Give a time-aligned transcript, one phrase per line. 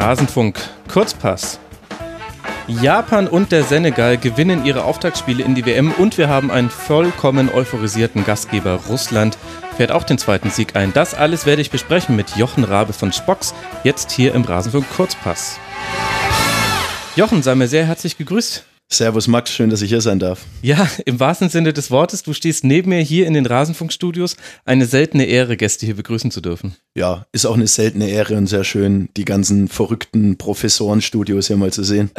[0.00, 0.58] Rasenfunk
[0.88, 1.60] Kurzpass.
[2.66, 7.50] Japan und der Senegal gewinnen ihre Auftaktspiele in die WM und wir haben einen vollkommen
[7.50, 9.36] euphorisierten Gastgeber Russland
[9.76, 10.94] fährt auch den zweiten Sieg ein.
[10.94, 13.52] Das alles werde ich besprechen mit Jochen Rabe von Spox,
[13.84, 15.58] jetzt hier im Rasenfunk Kurzpass.
[17.14, 18.64] Jochen, sei mir sehr herzlich gegrüßt.
[18.92, 20.40] Servus Max, schön, dass ich hier sein darf.
[20.62, 24.36] Ja, im wahrsten Sinne des Wortes, du stehst neben mir hier in den Rasenfunkstudios.
[24.64, 26.74] Eine seltene Ehre, Gäste hier begrüßen zu dürfen.
[26.96, 31.72] Ja, ist auch eine seltene Ehre und sehr schön, die ganzen verrückten Professorenstudios hier mal
[31.72, 32.10] zu sehen.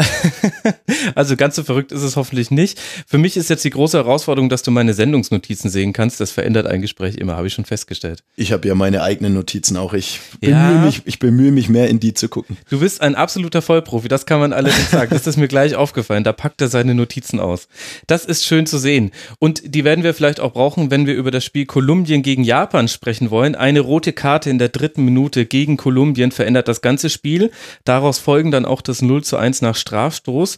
[1.15, 2.79] also ganz so verrückt ist es hoffentlich nicht.
[3.05, 6.21] Für mich ist jetzt die große Herausforderung, dass du meine Sendungsnotizen sehen kannst.
[6.21, 8.23] Das verändert ein Gespräch immer, habe ich schon festgestellt.
[8.37, 9.93] Ich habe ja meine eigenen Notizen auch.
[9.93, 10.85] Ich bemühe, ja.
[10.85, 12.55] mich, ich bemühe mich mehr in die zu gucken.
[12.69, 15.09] Du bist ein absoluter Vollprofi, das kann man allerdings sagen.
[15.11, 16.23] Das ist mir gleich aufgefallen.
[16.23, 17.67] Da packt er seine Notizen aus.
[18.07, 19.11] Das ist schön zu sehen.
[19.39, 22.87] Und die werden wir vielleicht auch brauchen, wenn wir über das Spiel Kolumbien gegen Japan
[22.87, 23.55] sprechen wollen.
[23.55, 27.51] Eine rote Karte in der dritten Minute gegen Kolumbien verändert das ganze Spiel.
[27.83, 30.57] Daraus folgen dann auch das 0 zu 1 nach Strafstoß.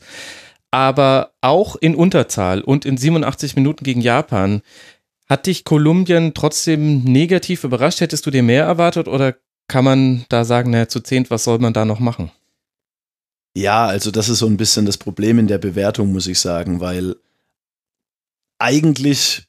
[0.72, 4.61] Aber auch in Unterzahl und in 87 Minuten gegen Japan
[5.30, 8.02] hat dich Kolumbien trotzdem negativ überrascht?
[8.02, 9.35] Hättest du dir mehr erwartet oder
[9.67, 12.31] kann man da sagen, naja, zu zehnt, was soll man da noch machen?
[13.56, 16.80] Ja, also das ist so ein bisschen das Problem in der Bewertung, muss ich sagen,
[16.80, 17.16] weil
[18.58, 19.44] eigentlich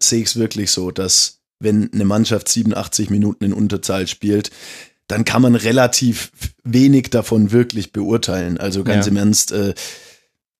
[0.00, 4.50] sehe ich es wirklich so, dass wenn eine Mannschaft 87 Minuten in Unterzahl spielt,
[5.06, 6.32] dann kann man relativ
[6.64, 8.58] wenig davon wirklich beurteilen.
[8.58, 9.10] Also ganz ja.
[9.10, 9.74] im Ernst, äh,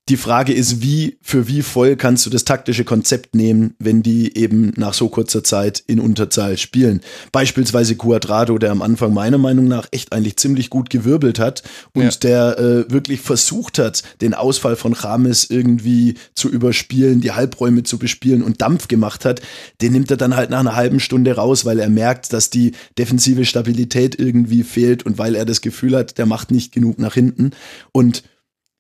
[0.09, 4.37] die Frage ist, wie, für wie voll kannst du das taktische Konzept nehmen, wenn die
[4.37, 7.03] eben nach so kurzer Zeit in Unterzahl spielen.
[7.31, 11.63] Beispielsweise Cuadrado, der am Anfang meiner Meinung nach echt eigentlich ziemlich gut gewirbelt hat
[11.95, 12.11] und ja.
[12.21, 17.97] der äh, wirklich versucht hat, den Ausfall von Rames irgendwie zu überspielen, die Halbräume zu
[17.97, 19.41] bespielen und Dampf gemacht hat,
[19.83, 22.73] den nimmt er dann halt nach einer halben Stunde raus, weil er merkt, dass die
[22.99, 27.15] defensive Stabilität irgendwie fehlt und weil er das Gefühl hat, der macht nicht genug nach
[27.15, 27.53] hinten
[27.93, 28.25] und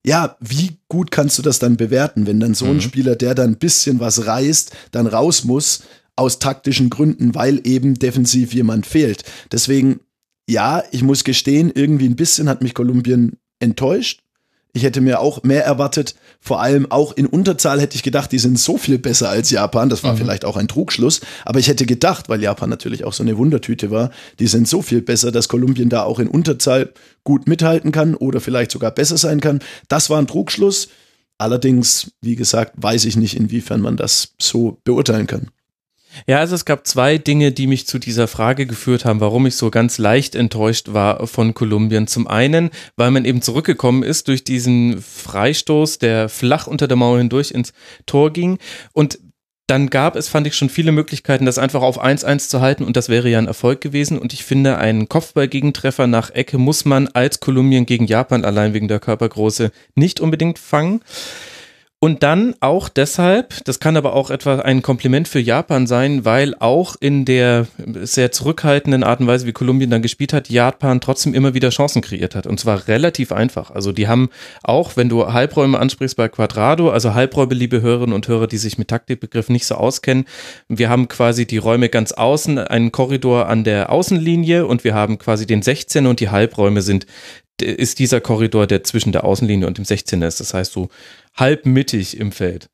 [0.05, 2.81] ja, wie gut kannst du das dann bewerten, wenn dann so ein mhm.
[2.81, 5.85] Spieler, der dann ein bisschen was reißt, dann raus muss,
[6.17, 9.25] aus taktischen Gründen, weil eben defensiv jemand fehlt.
[9.51, 10.01] Deswegen,
[10.49, 14.23] ja, ich muss gestehen, irgendwie ein bisschen hat mich Kolumbien enttäuscht.
[14.73, 16.15] Ich hätte mir auch mehr erwartet.
[16.44, 19.88] Vor allem auch in Unterzahl hätte ich gedacht, die sind so viel besser als Japan.
[19.88, 20.19] Das war mhm.
[20.19, 21.20] vielleicht auch ein Trugschluss.
[21.44, 24.10] Aber ich hätte gedacht, weil Japan natürlich auch so eine Wundertüte war,
[24.41, 26.92] die sind so viel besser, dass Kolumbien da auch in Unterzahl
[27.22, 29.60] gut mithalten kann oder vielleicht sogar besser sein kann.
[29.86, 30.88] Das war ein Trugschluss.
[31.38, 35.53] Allerdings, wie gesagt, weiß ich nicht, inwiefern man das so beurteilen kann.
[36.27, 39.56] Ja, also es gab zwei Dinge, die mich zu dieser Frage geführt haben, warum ich
[39.56, 42.06] so ganz leicht enttäuscht war von Kolumbien.
[42.06, 47.19] Zum einen, weil man eben zurückgekommen ist durch diesen Freistoß, der flach unter der Mauer
[47.19, 47.72] hindurch ins
[48.06, 48.59] Tor ging.
[48.93, 49.19] Und
[49.72, 52.97] dann gab es, fand ich, schon viele Möglichkeiten, das einfach auf 1-1 zu halten und
[52.97, 54.19] das wäre ja ein Erfolg gewesen.
[54.19, 58.89] Und ich finde, einen Kopfballgegentreffer nach Ecke muss man als Kolumbien gegen Japan allein wegen
[58.89, 61.01] der Körpergröße nicht unbedingt fangen.
[62.05, 66.57] Und dann auch deshalb, das kann aber auch etwa ein Kompliment für Japan sein, weil
[66.59, 67.69] auch in der
[68.03, 72.03] sehr zurückhaltenden Art und Weise, wie Kolumbien dann gespielt hat, Japan trotzdem immer wieder Chancen
[72.03, 72.49] kreiert hat.
[72.49, 73.71] Und zwar relativ einfach.
[73.71, 74.31] Also die haben
[74.65, 78.79] auch, wenn du Halbräume ansprichst bei Quadrado, also Halbräume, liebe Hörerinnen und Hörer, die sich
[78.79, 80.25] mit Taktikbegriffen nicht so auskennen,
[80.67, 85.19] wir haben quasi die Räume ganz außen, einen Korridor an der Außenlinie und wir haben
[85.19, 87.07] quasi den 16 und die Halbräume sind
[87.61, 90.41] ist dieser Korridor, der zwischen der Außenlinie und dem 16er ist.
[90.41, 90.89] Das heißt so
[91.35, 92.69] halb mittig im Feld.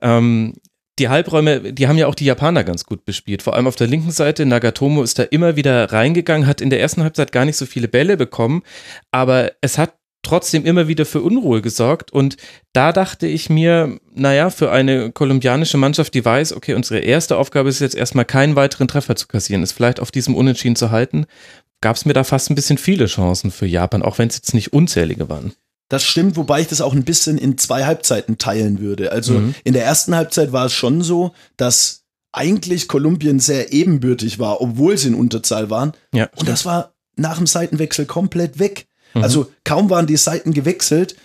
[0.00, 0.54] Ähm,
[0.98, 3.42] die Halbräume, die haben ja auch die Japaner ganz gut bespielt.
[3.42, 4.46] Vor allem auf der linken Seite.
[4.46, 7.88] Nagatomo ist da immer wieder reingegangen, hat in der ersten Halbzeit gar nicht so viele
[7.88, 8.62] Bälle bekommen,
[9.10, 12.12] aber es hat trotzdem immer wieder für Unruhe gesorgt.
[12.12, 12.36] Und
[12.72, 17.68] da dachte ich mir, naja, für eine kolumbianische Mannschaft, die weiß, okay, unsere erste Aufgabe
[17.68, 21.26] ist jetzt erstmal keinen weiteren Treffer zu kassieren, ist vielleicht auf diesem Unentschieden zu halten,
[21.84, 24.54] gab es mir da fast ein bisschen viele Chancen für Japan, auch wenn es jetzt
[24.54, 25.52] nicht unzählige waren.
[25.90, 29.12] Das stimmt, wobei ich das auch ein bisschen in zwei Halbzeiten teilen würde.
[29.12, 29.54] Also mhm.
[29.64, 34.96] in der ersten Halbzeit war es schon so, dass eigentlich Kolumbien sehr ebenbürtig war, obwohl
[34.96, 35.92] sie in Unterzahl waren.
[36.14, 38.86] Ja, und das war nach dem Seitenwechsel komplett weg.
[39.12, 39.22] Mhm.
[39.22, 41.16] Also kaum waren die Seiten gewechselt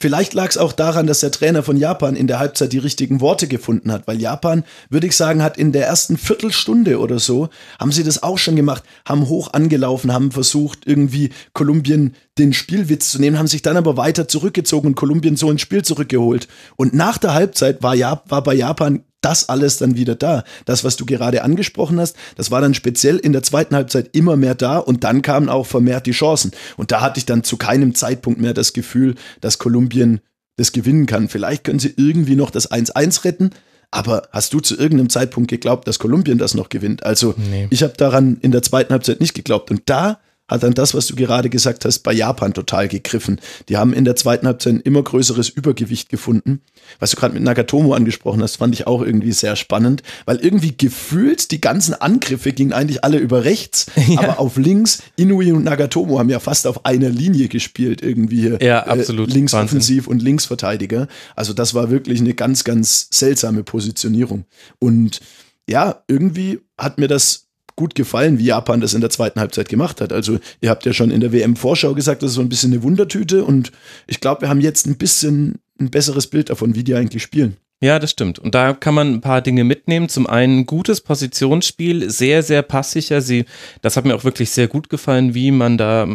[0.00, 3.20] Vielleicht lag es auch daran, dass der Trainer von Japan in der Halbzeit die richtigen
[3.20, 7.48] Worte gefunden hat, weil Japan, würde ich sagen, hat in der ersten Viertelstunde oder so,
[7.80, 13.10] haben sie das auch schon gemacht, haben hoch angelaufen, haben versucht, irgendwie Kolumbien den Spielwitz
[13.10, 16.46] zu nehmen, haben sich dann aber weiter zurückgezogen und Kolumbien so ins Spiel zurückgeholt.
[16.76, 20.44] Und nach der Halbzeit war, Jap war bei Japan das alles dann wieder da.
[20.64, 24.36] Das, was du gerade angesprochen hast, das war dann speziell in der zweiten Halbzeit immer
[24.36, 26.52] mehr da und dann kamen auch vermehrt die Chancen.
[26.76, 30.20] Und da hatte ich dann zu keinem Zeitpunkt mehr das Gefühl, dass Kolumbien
[30.56, 31.28] das gewinnen kann.
[31.28, 33.50] Vielleicht können sie irgendwie noch das 1-1 retten,
[33.90, 37.04] aber hast du zu irgendeinem Zeitpunkt geglaubt, dass Kolumbien das noch gewinnt?
[37.04, 37.68] Also nee.
[37.70, 39.70] ich habe daran in der zweiten Halbzeit nicht geglaubt.
[39.70, 43.40] Und da hat dann das, was du gerade gesagt hast, bei Japan total gegriffen.
[43.68, 46.62] Die haben in der zweiten Halbzeit ein immer größeres Übergewicht gefunden.
[46.98, 50.76] Was du gerade mit Nagatomo angesprochen hast, fand ich auch irgendwie sehr spannend, weil irgendwie
[50.76, 54.20] gefühlt die ganzen Angriffe gingen eigentlich alle über rechts, ja.
[54.20, 58.86] aber auf links, Inui und Nagatomo haben ja fast auf einer Linie gespielt, irgendwie ja,
[58.86, 59.28] äh, absolut.
[59.28, 61.08] Äh, Linksoffensiv und Linksverteidiger.
[61.36, 64.44] Also das war wirklich eine ganz, ganz seltsame Positionierung.
[64.78, 65.20] Und
[65.68, 67.47] ja, irgendwie hat mir das
[67.78, 70.12] gut gefallen, wie Japan das in der zweiten Halbzeit gemacht hat.
[70.12, 72.82] Also ihr habt ja schon in der WM-Vorschau gesagt, das ist so ein bisschen eine
[72.82, 73.70] Wundertüte und
[74.08, 77.56] ich glaube, wir haben jetzt ein bisschen ein besseres Bild davon, wie die eigentlich spielen.
[77.80, 78.40] Ja, das stimmt.
[78.40, 80.08] Und da kann man ein paar Dinge mitnehmen.
[80.08, 83.20] Zum einen gutes Positionsspiel, sehr, sehr passsicher.
[83.20, 83.44] Sie,
[83.82, 86.08] das hat mir auch wirklich sehr gut gefallen, wie man da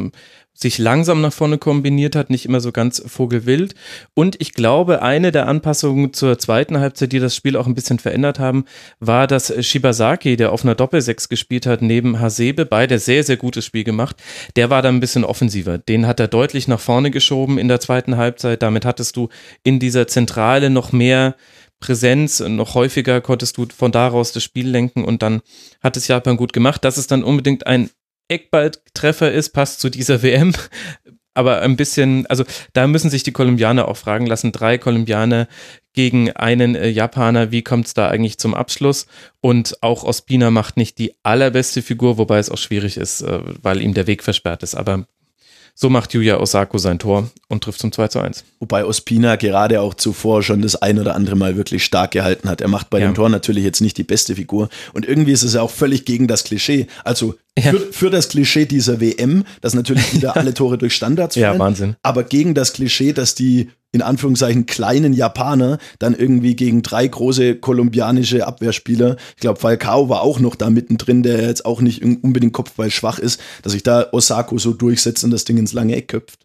[0.53, 3.73] sich langsam nach vorne kombiniert hat, nicht immer so ganz vogelwild.
[4.13, 7.99] Und ich glaube, eine der Anpassungen zur zweiten Halbzeit, die das Spiel auch ein bisschen
[7.99, 8.65] verändert haben,
[8.99, 13.65] war, dass Shibasaki, der auf einer Doppelsechs gespielt hat, neben Hasebe, beide sehr, sehr gutes
[13.65, 14.17] Spiel gemacht,
[14.55, 15.77] der war da ein bisschen offensiver.
[15.79, 18.61] Den hat er deutlich nach vorne geschoben in der zweiten Halbzeit.
[18.61, 19.29] Damit hattest du
[19.63, 21.35] in dieser Zentrale noch mehr
[21.79, 25.41] Präsenz, noch häufiger konntest du von daraus das Spiel lenken und dann
[25.81, 26.85] hat es Japan gut gemacht.
[26.85, 27.89] Das ist dann unbedingt ein
[28.27, 30.53] Eckballtreffer ist, passt zu dieser WM.
[31.35, 32.43] Aber ein bisschen, also
[32.73, 34.51] da müssen sich die Kolumbianer auch fragen lassen.
[34.51, 35.47] Drei Kolumbianer
[35.93, 39.07] gegen einen äh, Japaner, wie kommt es da eigentlich zum Abschluss?
[39.41, 43.81] Und auch Ospina macht nicht die allerbeste Figur, wobei es auch schwierig ist, äh, weil
[43.81, 44.75] ihm der Weg versperrt ist.
[44.75, 45.07] Aber
[45.75, 48.43] so macht Yuya Osako sein Tor und trifft zum 2 zu 1.
[48.59, 52.61] Wobei Ospina gerade auch zuvor schon das ein oder andere Mal wirklich stark gehalten hat.
[52.61, 53.07] Er macht bei ja.
[53.07, 54.69] dem Tor natürlich jetzt nicht die beste Figur.
[54.93, 56.87] Und irgendwie ist es ja auch völlig gegen das Klischee.
[57.03, 57.71] Also ja.
[57.71, 61.53] für, für, das Klischee dieser WM, dass natürlich wieder alle Tore durch Standards fallen.
[61.53, 61.95] Ja, Wahnsinn.
[62.03, 67.55] Aber gegen das Klischee, dass die in Anführungszeichen kleinen Japaner dann irgendwie gegen drei große
[67.55, 72.53] kolumbianische Abwehrspieler, ich glaube Falcao war auch noch da mittendrin, der jetzt auch nicht unbedingt
[72.53, 76.09] Kopfball schwach ist, dass sich da Osako so durchsetzt und das Ding ins lange Eck
[76.09, 76.39] köpft.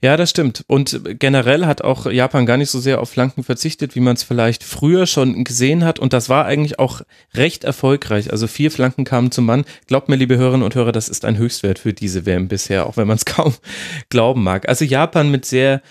[0.00, 0.64] Ja, das stimmt.
[0.66, 4.22] Und generell hat auch Japan gar nicht so sehr auf Flanken verzichtet, wie man es
[4.22, 5.98] vielleicht früher schon gesehen hat.
[5.98, 7.02] Und das war eigentlich auch
[7.34, 8.32] recht erfolgreich.
[8.32, 9.64] Also vier Flanken kamen zum Mann.
[9.86, 12.96] Glaubt mir, liebe Hörerinnen und Hörer, das ist ein Höchstwert für diese WM bisher, auch
[12.96, 13.54] wenn man es kaum
[14.08, 14.68] glauben mag.
[14.68, 15.82] Also Japan mit sehr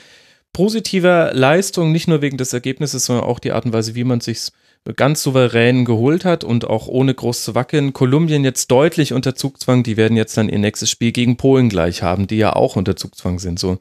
[0.55, 4.21] positiver Leistung, nicht nur wegen des Ergebnisses, sondern auch die Art und Weise, wie man
[4.21, 4.47] sich
[4.95, 7.91] ganz souverän geholt hat und auch ohne groß zu wackeln.
[7.91, 12.03] Kolumbien jetzt deutlich unter Zugzwang, die werden jetzt dann ihr nächstes Spiel gegen Polen gleich
[12.03, 13.59] haben, die ja auch unter Zugzwang sind.
[13.59, 13.79] So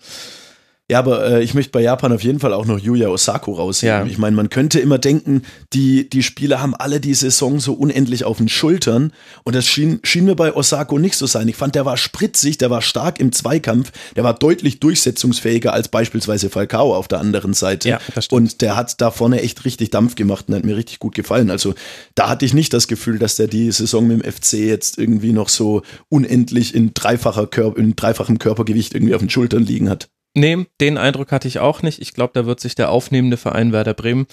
[0.90, 4.00] ja, aber äh, ich möchte bei Japan auf jeden Fall auch noch Yuya Osako rausheben.
[4.00, 4.04] Ja.
[4.04, 5.42] Ich meine, man könnte immer denken,
[5.72, 9.14] die, die Spieler haben alle die Saison so unendlich auf den Schultern.
[9.44, 11.48] Und das schien, schien mir bei Osako nicht so sein.
[11.48, 15.88] Ich fand, der war spritzig, der war stark im Zweikampf, der war deutlich durchsetzungsfähiger als
[15.88, 17.88] beispielsweise Falcao auf der anderen Seite.
[17.88, 21.14] Ja, und der hat da vorne echt richtig Dampf gemacht und hat mir richtig gut
[21.14, 21.50] gefallen.
[21.50, 21.75] Also
[22.14, 25.32] da hatte ich nicht das Gefühl, dass der die Saison mit dem FC jetzt irgendwie
[25.32, 25.80] noch so
[26.10, 30.08] unendlich in, dreifacher Körper, in dreifachem Körpergewicht irgendwie auf den Schultern liegen hat.
[30.36, 32.00] Nee, den Eindruck hatte ich auch nicht.
[32.02, 34.26] Ich glaube, da wird sich der aufnehmende Verein Werder Bremen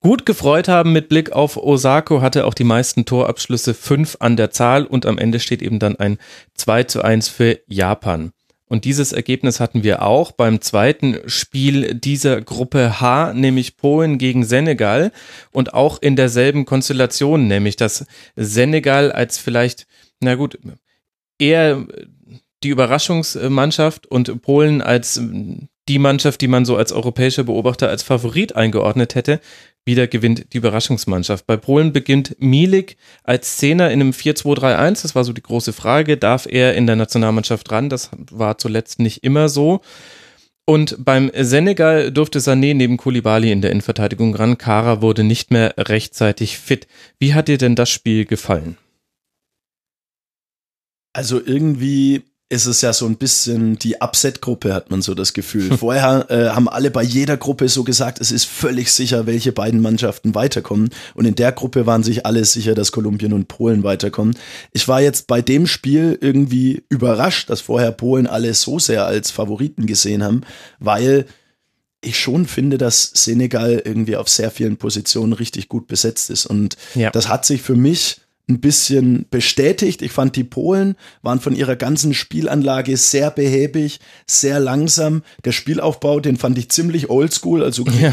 [0.00, 4.50] gut gefreut haben mit Blick auf Osako, hatte auch die meisten Torabschlüsse fünf an der
[4.50, 6.18] Zahl und am Ende steht eben dann ein
[6.54, 8.32] 2 zu 1 für Japan.
[8.66, 14.44] Und dieses Ergebnis hatten wir auch beim zweiten Spiel dieser Gruppe H, nämlich Polen gegen
[14.44, 15.12] Senegal
[15.52, 19.86] und auch in derselben Konstellation, nämlich dass Senegal als vielleicht,
[20.18, 20.58] na gut,
[21.38, 21.86] eher
[22.64, 28.02] die Überraschungsmannschaft und Polen als ähm, die Mannschaft, die man so als europäischer Beobachter als
[28.02, 29.40] Favorit eingeordnet hätte,
[29.84, 31.46] wieder gewinnt die Überraschungsmannschaft.
[31.46, 35.02] Bei Polen beginnt Milik als Zehner in einem 4-2-3-1.
[35.02, 36.16] Das war so die große Frage.
[36.16, 37.90] Darf er in der Nationalmannschaft ran?
[37.90, 39.82] Das war zuletzt nicht immer so.
[40.66, 44.56] Und beim Senegal durfte Sané neben Koulibaly in der Innenverteidigung ran.
[44.56, 46.86] Kara wurde nicht mehr rechtzeitig fit.
[47.18, 48.78] Wie hat dir denn das Spiel gefallen?
[51.12, 55.76] Also irgendwie ist es ja so ein bisschen die Upset-Gruppe, hat man so das Gefühl.
[55.78, 59.80] Vorher äh, haben alle bei jeder Gruppe so gesagt, es ist völlig sicher, welche beiden
[59.80, 60.90] Mannschaften weiterkommen.
[61.14, 64.36] Und in der Gruppe waren sich alle sicher, dass Kolumbien und Polen weiterkommen.
[64.72, 69.30] Ich war jetzt bei dem Spiel irgendwie überrascht, dass vorher Polen alle so sehr als
[69.30, 70.42] Favoriten gesehen haben,
[70.78, 71.26] weil
[72.02, 76.44] ich schon finde, dass Senegal irgendwie auf sehr vielen Positionen richtig gut besetzt ist.
[76.44, 77.10] Und ja.
[77.10, 80.02] das hat sich für mich ein bisschen bestätigt.
[80.02, 85.22] Ich fand, die Polen waren von ihrer ganzen Spielanlage sehr behäbig, sehr langsam.
[85.44, 87.62] Der Spielaufbau, den fand ich ziemlich oldschool.
[87.62, 88.12] Also ja.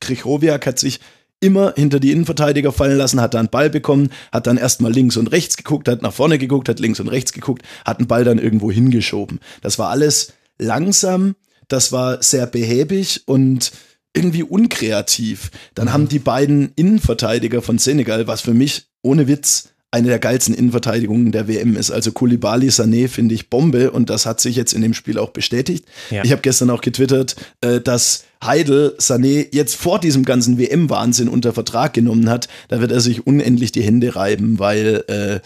[0.00, 1.00] Krichowiak hat sich
[1.40, 5.32] immer hinter die Innenverteidiger fallen lassen, hat dann Ball bekommen, hat dann erstmal links und
[5.32, 8.38] rechts geguckt, hat nach vorne geguckt, hat links und rechts geguckt, hat einen Ball dann
[8.38, 9.40] irgendwo hingeschoben.
[9.60, 11.34] Das war alles langsam,
[11.66, 13.72] das war sehr behäbig und
[14.14, 15.50] irgendwie unkreativ.
[15.74, 20.54] Dann haben die beiden Innenverteidiger von Senegal, was für mich ohne Witz eine der geilsten
[20.54, 21.90] Innenverteidigungen der WM ist.
[21.90, 25.30] Also Koulibaly, Sané finde ich Bombe und das hat sich jetzt in dem Spiel auch
[25.30, 25.84] bestätigt.
[26.10, 26.24] Ja.
[26.24, 31.52] Ich habe gestern auch getwittert, äh, dass Heidel Sané jetzt vor diesem ganzen WM-Wahnsinn unter
[31.52, 32.48] Vertrag genommen hat.
[32.68, 35.40] Da wird er sich unendlich die Hände reiben, weil äh,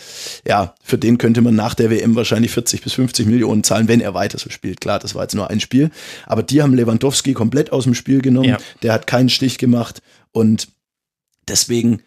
[0.48, 4.00] ja, für den könnte man nach der WM wahrscheinlich 40 bis 50 Millionen zahlen, wenn
[4.00, 4.80] er weiter so spielt.
[4.80, 5.90] Klar, das war jetzt nur ein Spiel.
[6.24, 8.50] Aber die haben Lewandowski komplett aus dem Spiel genommen.
[8.50, 8.58] Ja.
[8.84, 10.00] Der hat keinen Stich gemacht
[10.30, 10.68] und
[11.48, 12.02] deswegen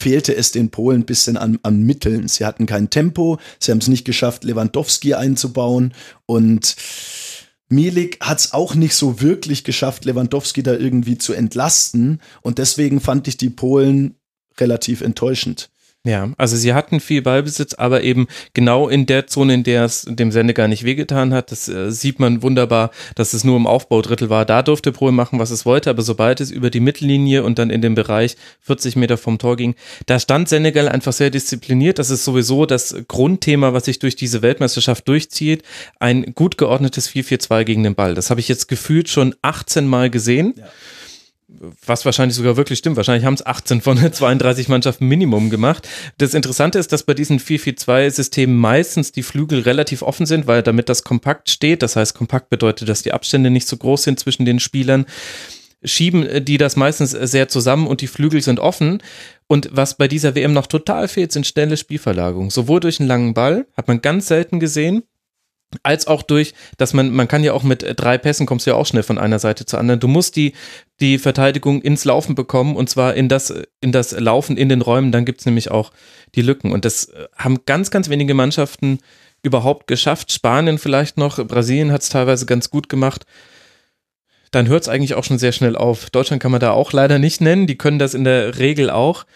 [0.00, 2.28] fehlte es den Polen ein bisschen an, an Mitteln.
[2.28, 5.94] Sie hatten kein Tempo, sie haben es nicht geschafft, Lewandowski einzubauen
[6.26, 6.76] und
[7.68, 13.00] Milik hat es auch nicht so wirklich geschafft, Lewandowski da irgendwie zu entlasten und deswegen
[13.00, 14.16] fand ich die Polen
[14.58, 15.70] relativ enttäuschend.
[16.06, 20.02] Ja, also sie hatten viel Ballbesitz, aber eben genau in der Zone, in der es
[20.06, 21.50] dem Senegal nicht wehgetan hat.
[21.50, 24.44] Das äh, sieht man wunderbar, dass es nur im Aufbaudrittel war.
[24.44, 27.70] Da durfte Polen machen, was es wollte, aber sobald es über die Mittellinie und dann
[27.70, 31.98] in den Bereich 40 Meter vom Tor ging, da stand Senegal einfach sehr diszipliniert.
[31.98, 35.62] Das ist sowieso das Grundthema, was sich durch diese Weltmeisterschaft durchzieht.
[36.00, 38.14] Ein gut geordnetes 4-4-2 gegen den Ball.
[38.14, 40.52] Das habe ich jetzt gefühlt schon 18 Mal gesehen.
[40.58, 40.64] Ja
[41.86, 42.96] was wahrscheinlich sogar wirklich stimmt.
[42.96, 45.88] Wahrscheinlich haben es 18 von 32 Mannschaften Minimum gemacht.
[46.18, 50.88] Das Interessante ist, dass bei diesen 4-4-2-Systemen meistens die Flügel relativ offen sind, weil damit
[50.88, 54.44] das kompakt steht, das heißt, kompakt bedeutet, dass die Abstände nicht so groß sind zwischen
[54.44, 55.06] den Spielern,
[55.84, 59.02] schieben die das meistens sehr zusammen und die Flügel sind offen.
[59.46, 62.50] Und was bei dieser WM noch total fehlt, sind schnelle Spielverlagerungen.
[62.50, 65.02] Sowohl durch einen langen Ball, hat man ganz selten gesehen,
[65.82, 68.76] als auch durch, dass man, man kann ja auch mit drei Pässen kommst du ja
[68.76, 70.00] auch schnell von einer Seite zur anderen.
[70.00, 70.52] Du musst die,
[71.00, 75.12] die Verteidigung ins Laufen bekommen und zwar in das, in das Laufen in den Räumen,
[75.12, 75.90] dann gibt es nämlich auch
[76.34, 76.72] die Lücken.
[76.72, 78.98] Und das haben ganz, ganz wenige Mannschaften
[79.42, 80.32] überhaupt geschafft.
[80.32, 83.26] Spanien vielleicht noch, Brasilien hat es teilweise ganz gut gemacht.
[84.52, 86.10] Dann hört es eigentlich auch schon sehr schnell auf.
[86.10, 89.26] Deutschland kann man da auch leider nicht nennen, die können das in der Regel auch.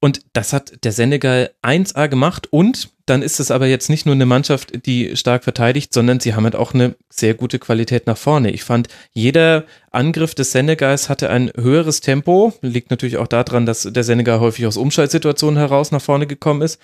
[0.00, 4.14] Und das hat der Senegal 1A gemacht und dann ist es aber jetzt nicht nur
[4.14, 8.16] eine Mannschaft, die stark verteidigt, sondern sie haben halt auch eine sehr gute Qualität nach
[8.16, 8.50] vorne.
[8.52, 12.52] Ich fand, jeder Angriff des Senegals hatte ein höheres Tempo.
[12.62, 16.80] Liegt natürlich auch daran, dass der Senegal häufig aus Umschaltsituationen heraus nach vorne gekommen ist.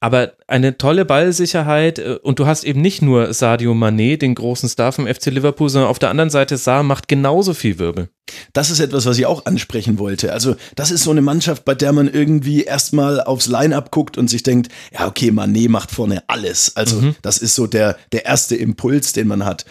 [0.00, 4.68] Aber eine tolle Ballsicherheit äh, und du hast eben nicht nur Sadio Mané, den großen
[4.68, 8.10] Star vom FC Liverpool, sondern auf der anderen Seite Saar macht genauso viel Wirbel.
[8.52, 10.32] Das ist etwas, was ich auch ansprechen wollte.
[10.32, 14.28] Also, das ist so eine Mannschaft, bei der man irgendwie erstmal aufs Line-Up guckt und
[14.28, 16.76] sich denkt, ja, okay, Mané macht vorne alles.
[16.76, 17.16] Also mhm.
[17.22, 19.64] das ist so der, der erste Impuls, den man hat.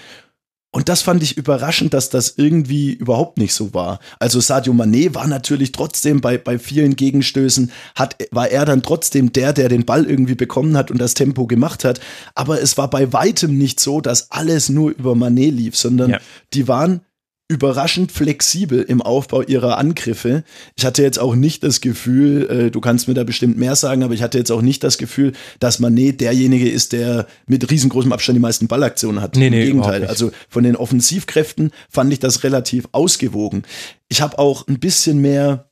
[0.71, 3.99] Und das fand ich überraschend, dass das irgendwie überhaupt nicht so war.
[4.19, 9.33] Also Sadio Mané war natürlich trotzdem bei, bei vielen Gegenstößen, hat, war er dann trotzdem
[9.33, 11.99] der, der den Ball irgendwie bekommen hat und das Tempo gemacht hat.
[12.35, 16.19] Aber es war bei weitem nicht so, dass alles nur über Mané lief, sondern ja.
[16.53, 17.01] die waren
[17.49, 20.43] überraschend flexibel im Aufbau ihrer Angriffe.
[20.75, 24.03] Ich hatte jetzt auch nicht das Gefühl, äh, du kannst mir da bestimmt mehr sagen,
[24.03, 28.13] aber ich hatte jetzt auch nicht das Gefühl, dass Manet derjenige ist, der mit riesengroßem
[28.13, 29.35] Abstand die meisten Ballaktionen hat.
[29.35, 30.05] Nee, Im nee, Gegenteil.
[30.05, 33.63] Also von den Offensivkräften fand ich das relativ ausgewogen.
[34.09, 35.71] Ich habe auch ein bisschen mehr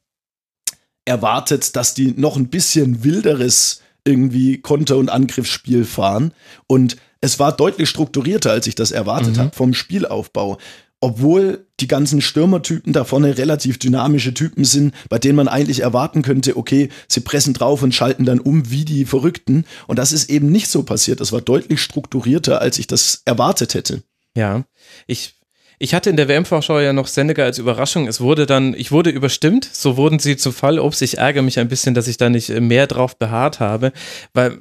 [1.05, 6.33] erwartet, dass die noch ein bisschen wilderes irgendwie Konter- und Angriffsspiel fahren.
[6.65, 9.39] Und es war deutlich strukturierter, als ich das erwartet mhm.
[9.41, 10.57] habe vom Spielaufbau
[10.99, 16.23] obwohl die ganzen Stürmertypen da vorne relativ dynamische Typen sind, bei denen man eigentlich erwarten
[16.23, 19.65] könnte, okay, sie pressen drauf und schalten dann um wie die Verrückten.
[19.85, 21.21] Und das ist eben nicht so passiert.
[21.21, 24.03] Das war deutlich strukturierter, als ich das erwartet hätte.
[24.35, 24.65] Ja,
[25.05, 25.37] ich
[25.79, 28.07] ich hatte in der WM-Vorschau ja noch Senegal als Überraschung.
[28.07, 30.79] Es wurde dann, ich wurde überstimmt, so wurden sie zu Fall.
[30.79, 33.93] Ups, ich ärgere mich ein bisschen, dass ich da nicht mehr drauf beharrt habe,
[34.33, 34.59] weil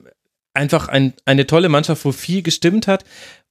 [0.57, 3.05] einfach ein, eine tolle Mannschaft, wo viel gestimmt hat.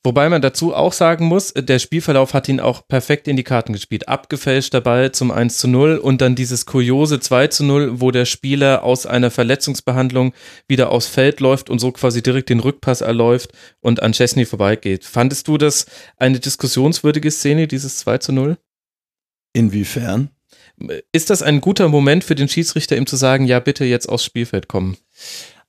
[0.06, 3.74] Wobei man dazu auch sagen muss, der Spielverlauf hat ihn auch perfekt in die Karten
[3.74, 4.08] gespielt.
[4.08, 8.26] Abgefälschter Ball zum 1 zu 0 und dann dieses kuriose 2 zu 0, wo der
[8.26, 10.34] Spieler aus einer Verletzungsbehandlung
[10.68, 15.06] wieder aufs Feld läuft und so quasi direkt den Rückpass erläuft und an Chesney vorbeigeht.
[15.06, 18.58] Fandest du das eine diskussionswürdige Szene, dieses 2 zu 0?
[19.54, 20.30] Inwiefern?
[21.14, 24.26] Ist das ein guter Moment für den Schiedsrichter, ihm zu sagen, ja, bitte jetzt aufs
[24.26, 24.98] Spielfeld kommen?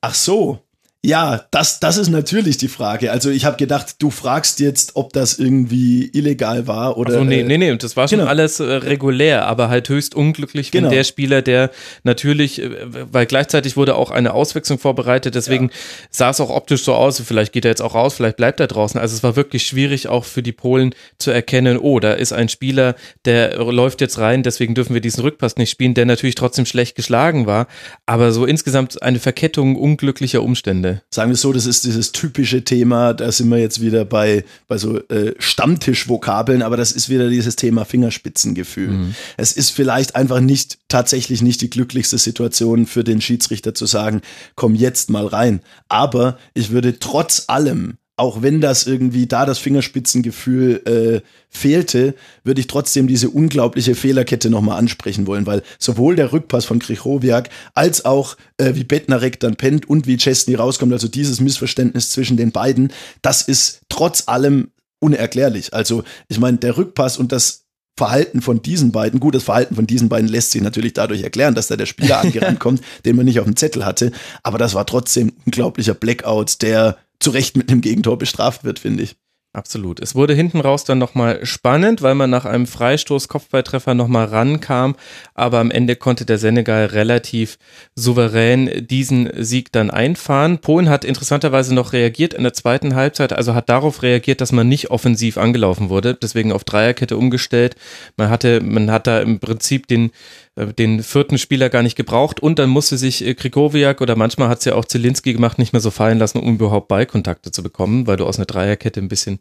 [0.02, 0.65] Ach so,
[1.06, 3.12] ja, das, das ist natürlich die Frage.
[3.12, 7.12] Also ich habe gedacht, du fragst jetzt, ob das irgendwie illegal war oder.
[7.12, 8.28] Also nee, nee, nee, das war schon genau.
[8.28, 10.92] alles äh, regulär, aber halt höchst unglücklich, wenn genau.
[10.92, 11.70] der Spieler, der
[12.02, 15.74] natürlich, äh, weil gleichzeitig wurde auch eine Auswechslung vorbereitet, deswegen ja.
[16.10, 18.66] sah es auch optisch so aus, vielleicht geht er jetzt auch raus, vielleicht bleibt er
[18.66, 18.98] draußen.
[18.98, 22.48] Also es war wirklich schwierig auch für die Polen zu erkennen, oh, da ist ein
[22.48, 26.66] Spieler, der läuft jetzt rein, deswegen dürfen wir diesen Rückpass nicht spielen, der natürlich trotzdem
[26.66, 27.68] schlecht geschlagen war,
[28.06, 30.95] aber so insgesamt eine Verkettung unglücklicher Umstände.
[31.10, 34.78] Sagen wir so, das ist dieses typische Thema, da sind wir jetzt wieder bei, bei
[34.78, 38.88] so äh, Stammtischvokabeln, aber das ist wieder dieses Thema Fingerspitzengefühl.
[38.88, 39.14] Mhm.
[39.36, 44.20] Es ist vielleicht einfach nicht, tatsächlich nicht die glücklichste Situation für den Schiedsrichter zu sagen,
[44.54, 45.60] komm jetzt mal rein.
[45.88, 52.60] Aber ich würde trotz allem auch wenn das irgendwie da das Fingerspitzengefühl äh, fehlte, würde
[52.60, 58.04] ich trotzdem diese unglaubliche Fehlerkette nochmal ansprechen wollen, weil sowohl der Rückpass von Krichowiak als
[58.06, 62.52] auch äh, wie Bettnarek dann pennt und wie Chesney rauskommt, also dieses Missverständnis zwischen den
[62.52, 65.74] beiden, das ist trotz allem unerklärlich.
[65.74, 67.66] Also ich meine, der Rückpass und das
[67.98, 71.54] Verhalten von diesen beiden, gut, das Verhalten von diesen beiden lässt sich natürlich dadurch erklären,
[71.54, 74.10] dass da der Spieler angerannt kommt, den man nicht auf dem Zettel hatte,
[74.42, 78.78] aber das war trotzdem ein unglaublicher Blackout, der zu Recht mit einem Gegentor bestraft wird,
[78.78, 79.16] finde ich.
[79.56, 80.00] Absolut.
[80.00, 84.96] Es wurde hinten raus dann nochmal spannend, weil man nach einem Freistoß Kopfballtreffer nochmal rankam,
[85.32, 87.56] aber am Ende konnte der Senegal relativ
[87.94, 90.58] souverän diesen Sieg dann einfahren.
[90.58, 94.68] Polen hat interessanterweise noch reagiert in der zweiten Halbzeit, also hat darauf reagiert, dass man
[94.68, 97.76] nicht offensiv angelaufen wurde, deswegen auf Dreierkette umgestellt.
[98.18, 100.10] Man hatte, man hat da im Prinzip den
[100.56, 104.60] den vierten Spieler gar nicht gebraucht und dann musste sich äh, Krikowiak oder manchmal hat
[104.60, 108.06] es ja auch Zelinski gemacht, nicht mehr so fallen lassen, um überhaupt Ballkontakte zu bekommen,
[108.06, 109.38] weil du aus einer Dreierkette ein bisschen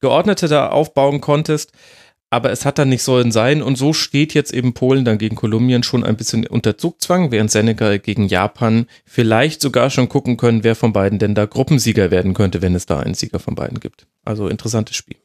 [0.00, 1.72] geordneter da aufbauen konntest.
[2.32, 5.34] Aber es hat dann nicht sollen sein und so steht jetzt eben Polen dann gegen
[5.34, 10.62] Kolumbien schon ein bisschen unter Zugzwang, während Senegal gegen Japan vielleicht sogar schon gucken können,
[10.62, 13.80] wer von beiden denn da Gruppensieger werden könnte, wenn es da einen Sieger von beiden
[13.80, 14.06] gibt.
[14.24, 15.16] Also interessantes Spiel.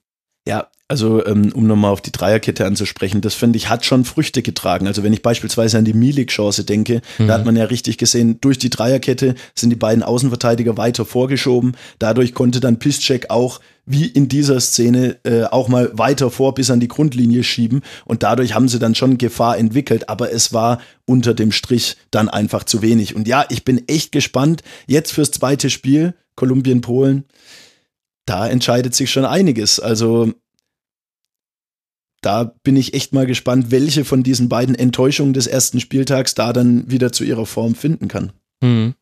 [0.48, 4.44] Ja, also ähm, um nochmal auf die Dreierkette anzusprechen, das finde ich, hat schon Früchte
[4.44, 4.86] getragen.
[4.86, 7.28] Also wenn ich beispielsweise an die Milik-Chance denke, mhm.
[7.28, 11.76] da hat man ja richtig gesehen, durch die Dreierkette sind die beiden Außenverteidiger weiter vorgeschoben.
[11.98, 16.70] Dadurch konnte dann Piszczek auch wie in dieser Szene äh, auch mal weiter vor bis
[16.70, 20.80] an die Grundlinie schieben und dadurch haben sie dann schon Gefahr entwickelt, aber es war
[21.06, 23.16] unter dem Strich dann einfach zu wenig.
[23.16, 27.26] Und ja, ich bin echt gespannt jetzt fürs zweite Spiel Kolumbien-Polen
[28.26, 29.80] da entscheidet sich schon einiges.
[29.80, 30.34] Also
[32.22, 36.54] da bin ich echt mal gespannt, welche von diesen beiden Enttäuschungen des ersten Spieltags da
[36.54, 38.32] dann wieder zu ihrer Form finden kann.
[38.62, 38.96] Mhm.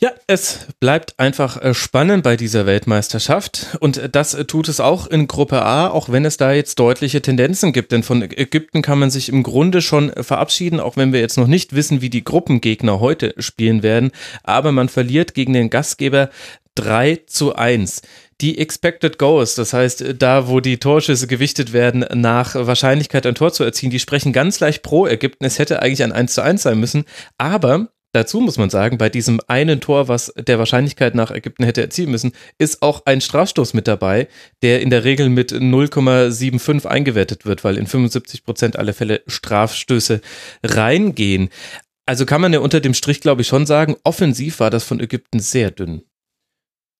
[0.00, 5.28] Ja, es bleibt einfach äh, spannend bei dieser Weltmeisterschaft und das tut es auch in
[5.28, 7.90] Gruppe A, auch wenn es da jetzt deutliche Tendenzen gibt.
[7.90, 11.46] Denn von Ägypten kann man sich im Grunde schon verabschieden, auch wenn wir jetzt noch
[11.46, 14.10] nicht wissen, wie die Gruppengegner heute spielen werden.
[14.42, 16.28] Aber man verliert gegen den Gastgeber
[16.74, 18.02] 3 zu 1.
[18.40, 23.52] Die Expected Goals, das heißt, da, wo die Torschüsse gewichtet werden, nach Wahrscheinlichkeit ein Tor
[23.52, 25.44] zu erzielen, die sprechen ganz leicht pro Ägypten.
[25.44, 27.04] Es hätte eigentlich ein 1 zu 1 sein müssen,
[27.38, 31.82] aber Dazu muss man sagen, bei diesem einen Tor, was der Wahrscheinlichkeit nach Ägypten hätte
[31.82, 34.28] erzielen müssen, ist auch ein Strafstoß mit dabei,
[34.62, 40.20] der in der Regel mit 0,75 eingewertet wird, weil in 75 Prozent aller Fälle Strafstöße
[40.62, 41.48] reingehen.
[42.06, 45.00] Also kann man ja unter dem Strich, glaube ich, schon sagen, offensiv war das von
[45.00, 46.04] Ägypten sehr dünn.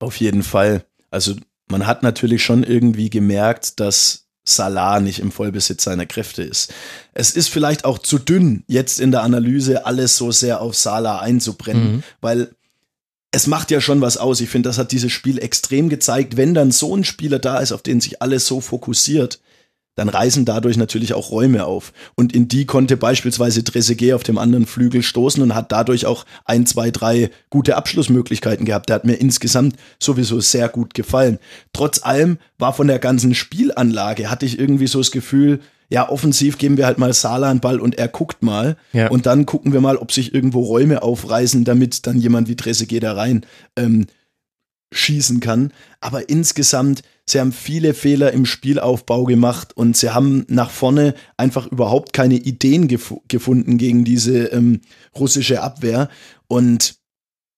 [0.05, 0.85] Auf jeden Fall.
[1.09, 1.33] Also
[1.67, 6.71] man hat natürlich schon irgendwie gemerkt, dass Salah nicht im Vollbesitz seiner Kräfte ist.
[7.15, 11.19] Es ist vielleicht auch zu dünn, jetzt in der Analyse alles so sehr auf Salah
[11.21, 12.03] einzubrennen, mhm.
[12.21, 12.51] weil
[13.31, 14.41] es macht ja schon was aus.
[14.41, 16.37] Ich finde, das hat dieses Spiel extrem gezeigt.
[16.37, 19.39] Wenn dann so ein Spieler da ist, auf den sich alles so fokussiert,
[19.95, 21.93] dann reißen dadurch natürlich auch Räume auf.
[22.15, 26.25] Und in die konnte beispielsweise Trezeguet auf dem anderen Flügel stoßen und hat dadurch auch
[26.43, 28.89] ein, zwei, drei gute Abschlussmöglichkeiten gehabt.
[28.89, 31.39] Der hat mir insgesamt sowieso sehr gut gefallen.
[31.71, 36.57] Trotz allem war von der ganzen Spielanlage, hatte ich irgendwie so das Gefühl, ja, offensiv
[36.57, 38.75] geben wir halt mal Sala einen Ball und er guckt mal.
[38.91, 39.09] Ja.
[39.09, 43.03] Und dann gucken wir mal, ob sich irgendwo Räume aufreißen, damit dann jemand wie Trezeguet
[43.03, 43.45] da rein
[43.77, 44.07] ähm,
[44.91, 45.71] schießen kann.
[46.01, 51.67] Aber insgesamt, sie haben viele Fehler im Spielaufbau gemacht und sie haben nach vorne einfach
[51.67, 54.81] überhaupt keine Ideen gef gefunden gegen diese ähm,
[55.17, 56.09] russische Abwehr.
[56.47, 56.95] Und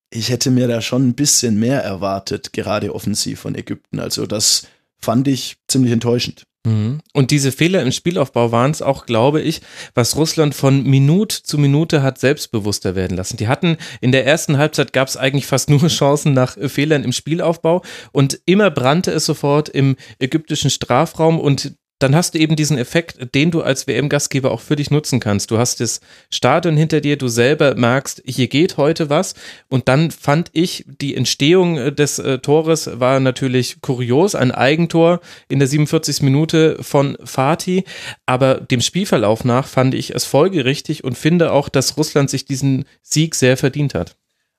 [0.09, 3.99] ich hätte mir da schon ein bisschen mehr erwartet, gerade offensiv von Ägypten.
[3.99, 6.46] Also das fand ich ziemlich enttäuschend.
[6.65, 6.99] Mhm.
[7.13, 9.61] Und diese Fehler im Spielaufbau waren es auch, glaube ich,
[9.93, 13.37] was Russland von Minute zu Minute hat selbstbewusster werden lassen.
[13.37, 17.11] Die hatten in der ersten Halbzeit gab es eigentlich fast nur Chancen nach Fehlern im
[17.11, 22.77] Spielaufbau und immer brannte es sofort im ägyptischen Strafraum und dann hast du eben diesen
[22.77, 25.49] Effekt, den du als WM-Gastgeber auch für dich nutzen kannst.
[25.49, 29.33] Du hast das Stadion hinter dir, du selber merkst, hier geht heute was.
[29.67, 35.59] Und dann fand ich, die Entstehung des äh, Tores war natürlich kurios, ein Eigentor in
[35.59, 36.21] der 47.
[36.21, 37.83] Minute von Fatih.
[38.25, 42.85] Aber dem Spielverlauf nach fand ich es folgerichtig und finde auch, dass Russland sich diesen
[43.01, 44.17] Sieg sehr verdient hat.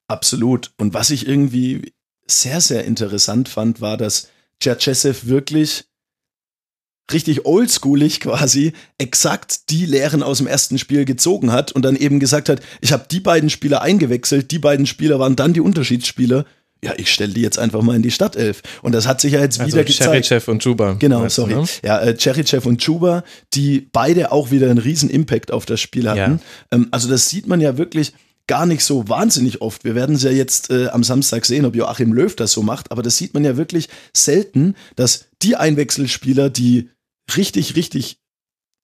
[0.09, 0.73] Absolut.
[0.79, 1.93] Und was ich irgendwie
[2.27, 4.29] sehr, sehr interessant fand, war, dass
[4.61, 5.88] Tscherchesev wirklich
[7.13, 12.21] richtig oldschoolig quasi exakt die Lehren aus dem ersten Spiel gezogen hat und dann eben
[12.21, 16.45] gesagt hat, ich habe die beiden Spieler eingewechselt, die beiden Spieler waren dann die Unterschiedsspieler.
[16.85, 18.63] Ja, ich stelle die jetzt einfach mal in die Stadtelf.
[18.83, 20.27] Und das hat sich ja jetzt also wieder gezeigt.
[20.27, 20.93] Cherichev und Chuba.
[20.93, 21.55] Genau, sorry.
[21.55, 21.67] Du, ne?
[21.83, 26.09] Ja, äh, Cherichev und Chuba, die beide auch wieder einen riesen Impact auf das Spiel
[26.09, 26.41] hatten.
[26.71, 26.77] Ja.
[26.77, 28.13] Ähm, also das sieht man ja wirklich
[28.47, 29.85] gar nicht so wahnsinnig oft.
[29.85, 32.91] Wir werden es ja jetzt äh, am Samstag sehen, ob Joachim Löw das so macht,
[32.91, 36.89] aber das sieht man ja wirklich selten, dass die Einwechselspieler, die
[37.37, 38.19] richtig, richtig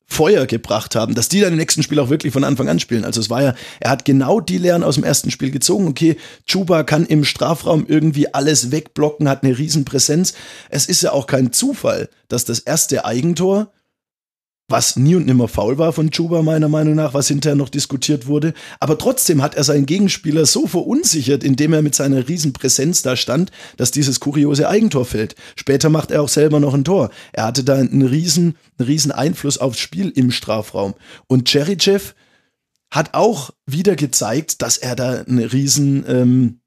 [0.07, 3.05] Feuer gebracht haben, dass die dann im nächsten Spiel auch wirklich von Anfang an spielen.
[3.05, 5.89] Also es war ja, er hat genau die Lehren aus dem ersten Spiel gezogen.
[5.89, 10.35] Okay, Chuba kann im Strafraum irgendwie alles wegblocken, hat eine Riesenpräsenz.
[10.69, 13.73] Es ist ja auch kein Zufall, dass das erste Eigentor
[14.69, 18.27] was nie und nimmer faul war von Chuba, meiner Meinung nach, was hinterher noch diskutiert
[18.27, 18.55] wurde.
[18.81, 23.51] Aber trotzdem hat er seinen Gegenspieler so verunsichert, indem er mit seiner Riesenpräsenz da stand,
[23.77, 25.35] dass dieses kuriose Eigentor fällt.
[25.57, 27.11] Später macht er auch selber noch ein Tor.
[27.33, 30.95] Er hatte da einen riesen, einen riesen Einfluss aufs Spiel im Strafraum.
[31.27, 32.15] Und Cherichev
[32.91, 36.61] hat auch wieder gezeigt, dass er da einen riesen, ähm,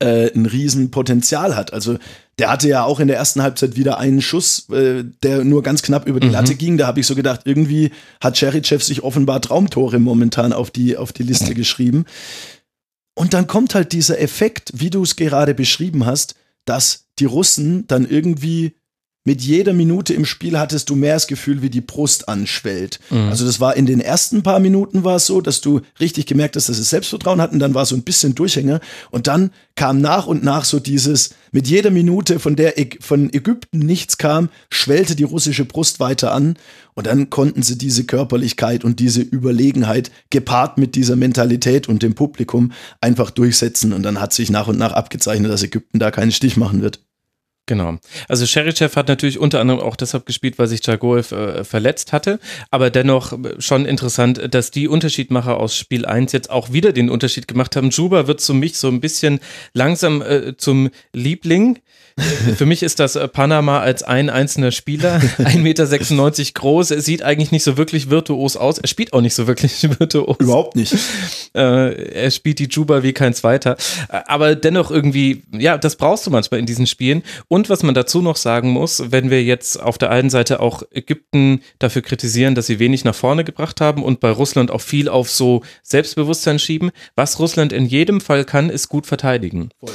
[0.00, 1.72] äh, ein Riesenpotenzial hat.
[1.72, 1.98] Also
[2.38, 5.82] der hatte ja auch in der ersten Halbzeit wieder einen Schuss, äh, der nur ganz
[5.82, 6.32] knapp über die mhm.
[6.32, 6.78] Latte ging.
[6.78, 11.12] Da habe ich so gedacht, irgendwie hat Cherichev sich offenbar Traumtore momentan auf die, auf
[11.12, 12.06] die Liste geschrieben.
[13.14, 16.34] Und dann kommt halt dieser Effekt, wie du es gerade beschrieben hast,
[16.64, 18.74] dass die Russen dann irgendwie
[19.24, 23.00] mit jeder Minute im Spiel hattest du mehr das Gefühl, wie die Brust anschwellt.
[23.10, 23.28] Mhm.
[23.28, 26.56] Also das war in den ersten paar Minuten war es so, dass du richtig gemerkt
[26.56, 28.80] hast, dass sie Selbstvertrauen hatten, dann war so ein bisschen Durchhänger
[29.10, 33.80] und dann kam nach und nach so dieses, mit jeder Minute, von der von Ägypten
[33.80, 36.56] nichts kam, schwellte die russische Brust weiter an
[36.94, 42.14] und dann konnten sie diese Körperlichkeit und diese Überlegenheit gepaart mit dieser Mentalität und dem
[42.14, 46.32] Publikum einfach durchsetzen und dann hat sich nach und nach abgezeichnet, dass Ägypten da keinen
[46.32, 47.00] Stich machen wird.
[47.70, 47.98] Genau.
[48.28, 52.40] Also Cherichev hat natürlich unter anderem auch deshalb gespielt, weil sich Jagoev äh, verletzt hatte.
[52.72, 57.08] Aber dennoch äh, schon interessant, dass die Unterschiedmacher aus Spiel 1 jetzt auch wieder den
[57.08, 57.90] Unterschied gemacht haben.
[57.90, 59.38] Juba wird für mich so ein bisschen
[59.72, 61.78] langsam äh, zum Liebling
[62.56, 66.90] für mich ist das äh, Panama als ein einzelner Spieler, 1,96 Meter groß.
[66.90, 68.78] Er sieht eigentlich nicht so wirklich virtuos aus.
[68.78, 70.36] Er spielt auch nicht so wirklich virtuos.
[70.38, 70.94] Überhaupt nicht.
[71.54, 73.76] Äh, er spielt die Juba wie kein zweiter.
[74.08, 77.22] Aber dennoch irgendwie, ja, das brauchst du manchmal in diesen Spielen.
[77.48, 80.82] Und was man dazu noch sagen muss, wenn wir jetzt auf der einen Seite auch
[80.92, 85.08] Ägypten dafür kritisieren, dass sie wenig nach vorne gebracht haben und bei Russland auch viel
[85.08, 89.70] auf so Selbstbewusstsein schieben, was Russland in jedem Fall kann, ist gut verteidigen.
[89.80, 89.92] Voll.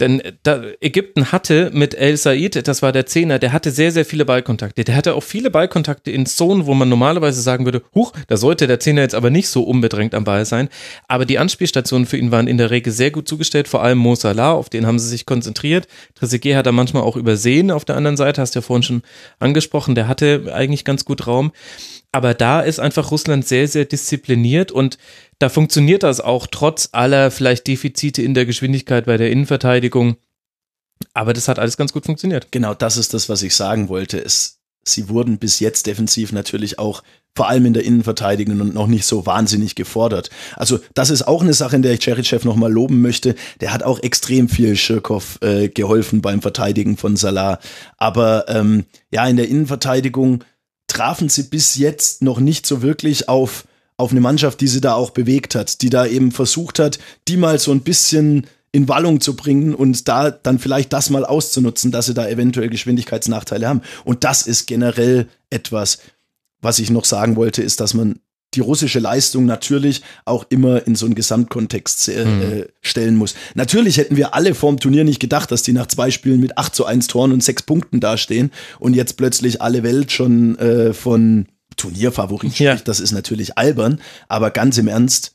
[0.00, 4.06] Denn da, Ägypten hatte mit El Said, das war der Zehner, der hatte sehr, sehr
[4.06, 4.82] viele Ballkontakte.
[4.82, 8.66] Der hatte auch viele Ballkontakte in Zonen, wo man normalerweise sagen würde, huch, da sollte
[8.66, 10.70] der Zehner jetzt aber nicht so unbedrängt am Ball sein.
[11.06, 14.14] Aber die Anspielstationen für ihn waren in der Regel sehr gut zugestellt, vor allem Mo
[14.14, 15.86] Salah, auf den haben sie sich konzentriert.
[16.14, 19.02] Trezeguet hat er manchmal auch übersehen auf der anderen Seite, hast du ja vorhin schon
[19.38, 21.52] angesprochen, der hatte eigentlich ganz gut Raum.
[22.12, 24.98] Aber da ist einfach Russland sehr, sehr diszipliniert und
[25.40, 30.16] da funktioniert das auch trotz aller vielleicht Defizite in der Geschwindigkeit bei der Innenverteidigung.
[31.14, 32.52] Aber das hat alles ganz gut funktioniert.
[32.52, 34.22] Genau, das ist das, was ich sagen wollte.
[34.22, 37.02] Es, sie wurden bis jetzt defensiv natürlich auch
[37.34, 40.28] vor allem in der Innenverteidigung und noch nicht so wahnsinnig gefordert.
[40.56, 43.34] Also das ist auch eine Sache, in der ich Cherichev nochmal loben möchte.
[43.60, 47.60] Der hat auch extrem viel Schirkow äh, geholfen beim Verteidigen von Salah.
[47.96, 50.44] Aber ähm, ja, in der Innenverteidigung
[50.86, 53.64] trafen sie bis jetzt noch nicht so wirklich auf
[54.00, 57.36] auf eine Mannschaft, die sie da auch bewegt hat, die da eben versucht hat, die
[57.36, 61.90] mal so ein bisschen in Wallung zu bringen und da dann vielleicht das mal auszunutzen,
[61.90, 63.82] dass sie da eventuell Geschwindigkeitsnachteile haben.
[64.04, 65.98] Und das ist generell etwas,
[66.62, 68.20] was ich noch sagen wollte, ist, dass man
[68.54, 72.64] die russische Leistung natürlich auch immer in so einen Gesamtkontext äh, mhm.
[72.80, 73.34] stellen muss.
[73.54, 76.74] Natürlich hätten wir alle vorm Turnier nicht gedacht, dass die nach zwei Spielen mit 8
[76.74, 81.46] zu 1 Toren und 6 Punkten dastehen und jetzt plötzlich alle Welt schon äh, von
[81.80, 82.72] Turnierfavorit ja.
[82.72, 85.32] spricht, das ist natürlich albern, aber ganz im Ernst,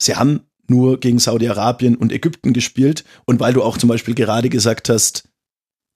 [0.00, 4.48] sie haben nur gegen Saudi-Arabien und Ägypten gespielt und weil du auch zum Beispiel gerade
[4.48, 5.24] gesagt hast,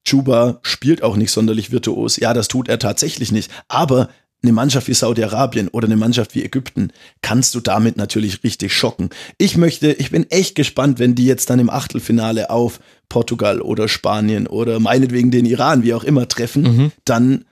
[0.05, 2.17] Chuba spielt auch nicht sonderlich virtuos.
[2.17, 3.53] Ja, das tut er tatsächlich nicht.
[3.69, 4.09] Aber
[4.43, 9.11] eine Mannschaft wie Saudi-Arabien oder eine Mannschaft wie Ägypten kannst du damit natürlich richtig schocken.
[9.39, 13.89] Ich möchte, ich bin echt gespannt, wenn die jetzt dann im Achtelfinale auf Portugal oder
[13.89, 16.93] Spanien oder meinetwegen den Iran, wie auch immer, treffen, mhm.
[17.05, 17.45] dann,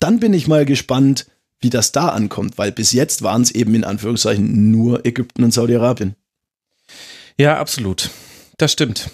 [0.00, 1.26] dann bin ich mal gespannt,
[1.60, 5.52] wie das da ankommt, weil bis jetzt waren es eben in Anführungszeichen nur Ägypten und
[5.52, 6.14] Saudi-Arabien.
[7.38, 8.10] Ja, absolut.
[8.58, 9.10] Das stimmt.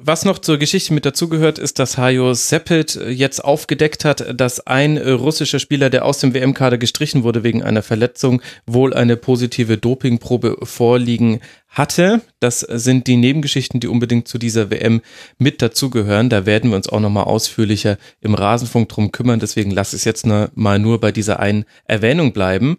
[0.00, 4.96] Was noch zur Geschichte mit dazugehört, ist, dass Hajo Seppelt jetzt aufgedeckt hat, dass ein
[4.96, 10.56] russischer Spieler, der aus dem WM-Kader gestrichen wurde wegen einer Verletzung, wohl eine positive Dopingprobe
[10.62, 12.20] vorliegen hatte.
[12.40, 15.00] Das sind die Nebengeschichten, die unbedingt zu dieser WM
[15.38, 16.28] mit dazugehören.
[16.28, 19.40] Da werden wir uns auch nochmal ausführlicher im Rasenfunk drum kümmern.
[19.40, 22.78] Deswegen lass es jetzt mal nur bei dieser einen Erwähnung bleiben.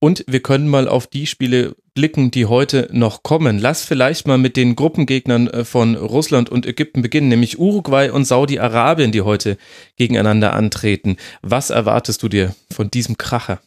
[0.00, 3.58] Und wir können mal auf die Spiele blicken, die heute noch kommen.
[3.58, 8.24] Lass vielleicht mal mit den Gruppengegnern äh, von Russland und Ägypten beginnen, nämlich Uruguay und
[8.24, 9.58] Saudi-Arabien, die heute
[9.96, 11.16] gegeneinander antreten.
[11.42, 13.60] Was erwartest du dir von diesem Kracher?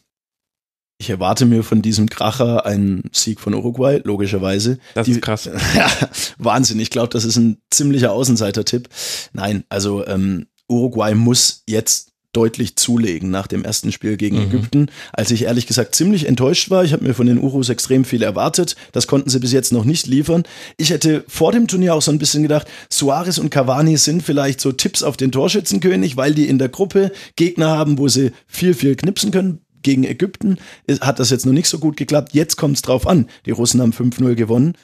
[1.02, 4.78] Ich erwarte mir von diesem Kracher einen Sieg von Uruguay, logischerweise.
[4.94, 5.50] Das ist krass.
[5.76, 5.90] ja,
[6.38, 6.78] Wahnsinn.
[6.78, 8.88] Ich glaube, das ist ein ziemlicher Außenseiter-Tipp.
[9.32, 14.42] Nein, also ähm, Uruguay muss jetzt deutlich zulegen nach dem ersten Spiel gegen mhm.
[14.44, 16.84] Ägypten, als ich ehrlich gesagt ziemlich enttäuscht war.
[16.84, 18.76] Ich habe mir von den Urus extrem viel erwartet.
[18.92, 20.44] Das konnten sie bis jetzt noch nicht liefern.
[20.76, 24.60] Ich hätte vor dem Turnier auch so ein bisschen gedacht, Suarez und Cavani sind vielleicht
[24.60, 28.72] so Tipps auf den Torschützenkönig, weil die in der Gruppe Gegner haben, wo sie viel,
[28.72, 29.62] viel knipsen können.
[29.82, 30.58] Gegen Ägypten
[31.00, 32.34] hat das jetzt noch nicht so gut geklappt.
[32.34, 33.26] Jetzt kommt es drauf an.
[33.46, 34.74] Die Russen haben 5-0 gewonnen.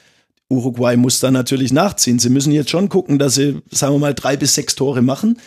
[0.49, 2.19] Uruguay muss da natürlich nachziehen.
[2.19, 5.37] Sie müssen jetzt schon gucken, dass sie, sagen wir mal, drei bis sechs Tore machen.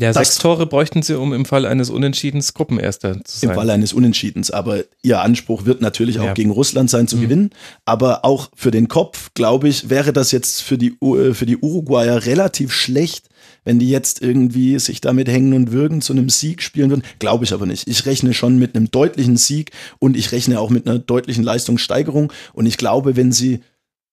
[0.00, 3.50] Ja, das, sechs Tore bräuchten sie, um im Fall eines Unentschiedens Gruppenerster zu sein.
[3.50, 4.50] Im Fall eines Unentschiedens.
[4.50, 6.34] Aber ihr Anspruch wird natürlich auch ja.
[6.34, 7.20] gegen Russland sein zu mhm.
[7.20, 7.50] gewinnen.
[7.84, 11.58] Aber auch für den Kopf, glaube ich, wäre das jetzt für die, äh, für die
[11.58, 13.28] Uruguayer relativ schlecht,
[13.64, 17.04] wenn die jetzt irgendwie sich damit hängen und würgen zu einem Sieg spielen würden.
[17.18, 17.88] Glaube ich aber nicht.
[17.88, 22.32] Ich rechne schon mit einem deutlichen Sieg und ich rechne auch mit einer deutlichen Leistungssteigerung.
[22.52, 23.60] Und ich glaube, wenn sie,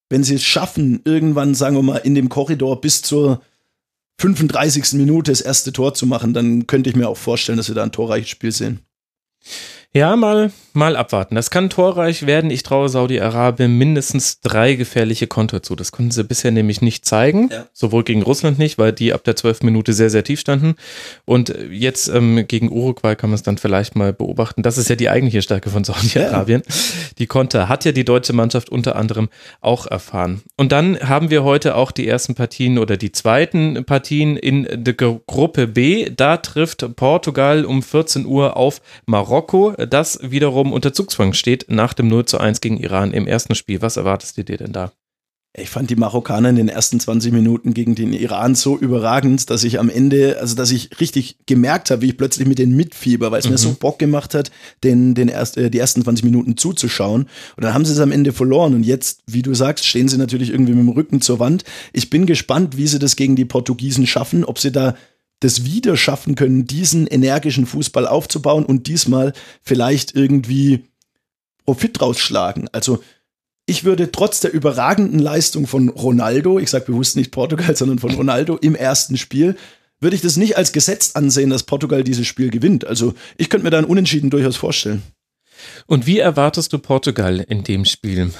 [0.09, 3.41] wenn sie es schaffen, irgendwann, sagen wir mal, in dem Korridor bis zur
[4.19, 4.93] 35.
[4.93, 7.83] Minute das erste Tor zu machen, dann könnte ich mir auch vorstellen, dass wir da
[7.83, 8.79] ein torreiches Spiel sehen.
[9.93, 11.35] Ja, mal, mal abwarten.
[11.35, 12.49] Das kann torreich werden.
[12.49, 15.75] Ich traue Saudi-Arabien mindestens drei gefährliche Konter zu.
[15.75, 17.49] Das konnten sie bisher nämlich nicht zeigen.
[17.51, 17.65] Ja.
[17.73, 19.63] Sowohl gegen Russland nicht, weil die ab der 12.
[19.63, 20.75] Minute sehr, sehr tief standen.
[21.25, 24.63] Und jetzt ähm, gegen Uruguay kann man es dann vielleicht mal beobachten.
[24.63, 26.63] Das ist ja die eigentliche Stärke von Saudi-Arabien.
[26.65, 26.75] Ja.
[27.17, 30.41] Die Konter hat ja die deutsche Mannschaft unter anderem auch erfahren.
[30.55, 34.93] Und dann haben wir heute auch die ersten Partien oder die zweiten Partien in der
[34.93, 36.09] Gruppe B.
[36.15, 42.07] Da trifft Portugal um 14 Uhr auf Marokko das wiederum unter Zugzwang steht nach dem
[42.07, 43.81] 0 zu 1 gegen Iran im ersten Spiel.
[43.81, 44.91] Was erwartest du dir denn da?
[45.53, 49.65] Ich fand die Marokkaner in den ersten 20 Minuten gegen den Iran so überragend, dass
[49.65, 53.31] ich am Ende, also dass ich richtig gemerkt habe, wie ich plötzlich mit denen mitfieber,
[53.31, 53.51] weil es mhm.
[53.51, 54.49] mir so Bock gemacht hat,
[54.85, 57.23] den, den erst, äh, die ersten 20 Minuten zuzuschauen.
[57.57, 58.73] Und dann haben sie es am Ende verloren.
[58.73, 61.65] Und jetzt, wie du sagst, stehen sie natürlich irgendwie mit dem Rücken zur Wand.
[61.91, 64.95] Ich bin gespannt, wie sie das gegen die Portugiesen schaffen, ob sie da
[65.41, 70.85] das wieder schaffen können, diesen energischen Fußball aufzubauen und diesmal vielleicht irgendwie
[71.65, 72.69] Profit rausschlagen.
[72.71, 73.03] Also
[73.65, 78.11] ich würde trotz der überragenden Leistung von Ronaldo, ich sage bewusst nicht Portugal, sondern von
[78.11, 79.55] Ronaldo im ersten Spiel,
[79.99, 82.85] würde ich das nicht als gesetzt ansehen, dass Portugal dieses Spiel gewinnt.
[82.85, 85.03] Also ich könnte mir da ein Unentschieden durchaus vorstellen.
[85.87, 88.31] Und wie erwartest du Portugal in dem Spiel?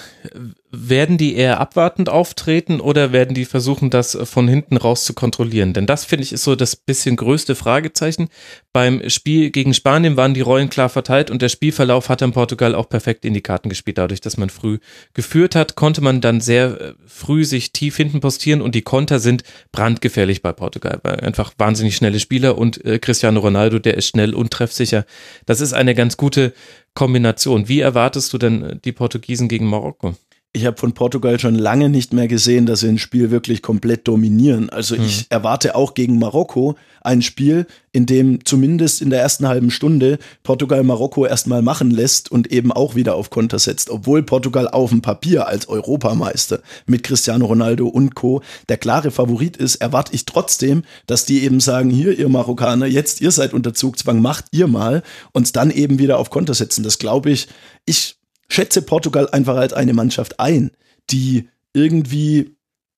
[0.72, 5.74] Werden die eher abwartend auftreten oder werden die versuchen, das von hinten raus zu kontrollieren?
[5.74, 8.30] Denn das finde ich ist so das bisschen größte Fragezeichen.
[8.72, 12.74] Beim Spiel gegen Spanien waren die Rollen klar verteilt und der Spielverlauf hat dann Portugal
[12.74, 13.98] auch perfekt in die Karten gespielt.
[13.98, 14.80] Dadurch, dass man früh
[15.14, 19.20] geführt hat, konnte man dann sehr äh, früh sich tief hinten postieren und die Konter
[19.20, 21.02] sind brandgefährlich bei Portugal.
[21.04, 25.06] Einfach wahnsinnig schnelle Spieler und äh, Cristiano Ronaldo, der ist schnell und treffsicher.
[25.46, 26.54] Das ist eine ganz gute
[26.94, 27.68] Kombination.
[27.68, 30.16] Wie erwartest du denn die Portugiesen gegen Marokko?
[30.54, 34.06] Ich habe von Portugal schon lange nicht mehr gesehen, dass sie ein Spiel wirklich komplett
[34.08, 34.70] dominieren.
[34.70, 35.06] Also hm.
[35.06, 40.20] ich erwarte auch gegen Marokko ein Spiel, in dem zumindest in der ersten halben Stunde
[40.44, 43.90] Portugal Marokko erstmal machen lässt und eben auch wieder auf Konter setzt.
[43.90, 48.42] Obwohl Portugal auf dem Papier als Europameister mit Cristiano Ronaldo und Co.
[48.68, 53.22] der klare Favorit ist, erwarte ich trotzdem, dass die eben sagen, hier ihr Marokkaner, jetzt
[53.22, 56.84] ihr seid unter Zugzwang, macht ihr mal und dann eben wieder auf Konter setzen.
[56.84, 57.48] Das glaube ich,
[57.86, 58.18] ich
[58.52, 60.72] schätze Portugal einfach als eine Mannschaft ein,
[61.10, 62.56] die irgendwie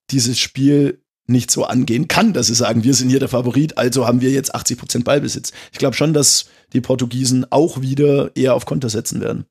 [0.10, 4.06] dieses Spiel nicht so angehen kann, dass sie sagen, wir sind hier der Favorit, also
[4.06, 5.52] haben wir jetzt 80 Prozent Ballbesitz.
[5.72, 9.46] Ich glaube schon, dass die Portugiesen auch wieder eher auf Konter setzen werden.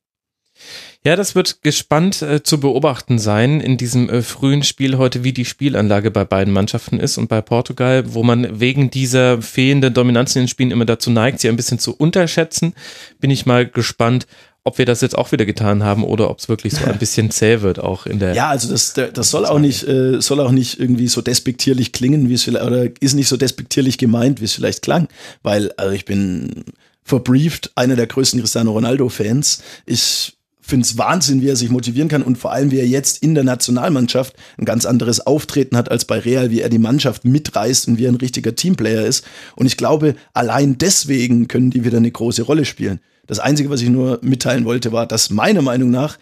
[1.05, 5.33] Ja, das wird gespannt äh, zu beobachten sein in diesem äh, frühen Spiel heute, wie
[5.33, 10.37] die Spielanlage bei beiden Mannschaften ist und bei Portugal, wo man wegen dieser fehlenden Dominanz
[10.37, 12.75] in den Spielen immer dazu neigt, sie ein bisschen zu unterschätzen.
[13.19, 14.29] Bin ich mal gespannt,
[14.65, 17.31] ob wir das jetzt auch wieder getan haben oder ob es wirklich so ein bisschen
[17.33, 18.35] zäh wird auch in der.
[18.35, 22.29] Ja, also das, das soll auch nicht, äh, soll auch nicht irgendwie so despektierlich klingen,
[22.29, 25.09] wie es vielleicht, oder ist nicht so despektierlich gemeint, wie es vielleicht klang,
[25.43, 26.65] weil also ich bin
[27.03, 29.63] verbrieft, einer der größten Cristiano Ronaldo-Fans.
[29.87, 33.21] Ich finde es Wahnsinn, wie er sich motivieren kann und vor allem, wie er jetzt
[33.21, 37.25] in der Nationalmannschaft ein ganz anderes Auftreten hat als bei Real, wie er die Mannschaft
[37.25, 39.25] mitreißt und wie er ein richtiger Teamplayer ist.
[39.57, 43.01] Und ich glaube, allein deswegen können die wieder eine große Rolle spielen.
[43.27, 46.19] Das Einzige, was ich nur mitteilen wollte, war, dass meiner Meinung nach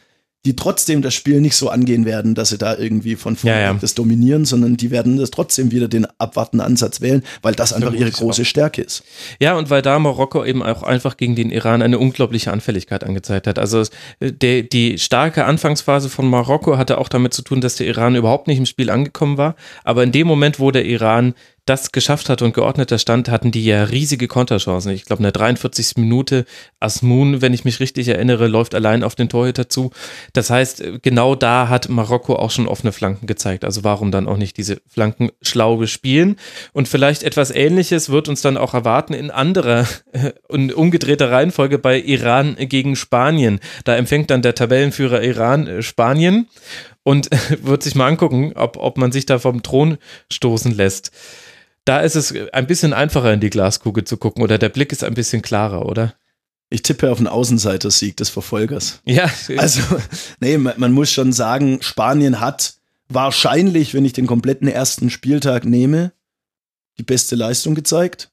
[0.46, 3.62] die trotzdem das Spiel nicht so angehen werden, dass sie da irgendwie von vorne Ja,
[3.62, 3.74] ja.
[3.78, 7.92] das dominieren, sondern die werden das trotzdem wieder den abwartenden Ansatz wählen, weil das einfach
[7.92, 9.02] ihre große Stärke ist.
[9.38, 13.46] Ja, und weil da Marokko eben auch einfach gegen den Iran eine unglaubliche Anfälligkeit angezeigt
[13.48, 13.58] hat.
[13.58, 17.86] Also es- der, die starke Anfangsphase von Marokko hatte auch damit zu tun, dass der
[17.86, 19.56] Iran überhaupt nicht im Spiel angekommen war.
[19.84, 21.34] Aber in dem Moment, wo der Iran
[21.66, 24.92] das geschafft hat und geordneter stand, hatten die ja riesige Konterchancen.
[24.92, 25.96] Ich glaube, in der 43.
[25.96, 26.44] Minute
[26.80, 29.90] Asmun, wenn ich mich richtig erinnere, läuft allein auf den Torhüter zu.
[30.32, 33.64] Das heißt, genau da hat Marokko auch schon offene Flanken gezeigt.
[33.64, 36.36] Also warum dann auch nicht diese Flanken schlau bespielen?
[36.72, 41.78] Und vielleicht etwas Ähnliches wird uns dann auch erwarten in anderer äh, und umgedrehter Reihenfolge
[41.78, 43.60] bei Iran gegen Spanien.
[43.84, 46.48] Da empfängt dann der Tabellenführer Iran äh, Spanien
[47.02, 47.28] und
[47.62, 49.98] wird sich mal angucken, ob, ob man sich da vom Thron
[50.30, 51.12] stoßen lässt.
[51.90, 55.02] Da ist es ein bisschen einfacher in die Glaskugel zu gucken oder der Blick ist
[55.02, 56.14] ein bisschen klarer, oder?
[56.68, 59.00] Ich tippe auf einen Außenseitersieg des Verfolgers.
[59.06, 59.82] Ja, Also,
[60.38, 62.74] nee, man, man muss schon sagen, Spanien hat
[63.08, 66.12] wahrscheinlich, wenn ich den kompletten ersten Spieltag nehme,
[66.96, 68.30] die beste Leistung gezeigt.